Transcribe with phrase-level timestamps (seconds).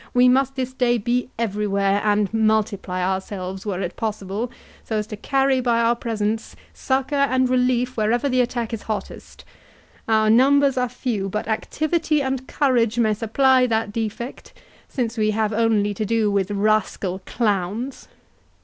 [0.15, 4.49] —we must this day be everywhere, and multiply ourselves, were it possible,
[4.83, 9.45] so as to carry by our presence succour and relief wherever the attack is hottest.
[10.07, 14.53] Our numbers are few, but activity and courage may supply that defect,
[14.89, 18.07] since we have only to do with rascal clowns."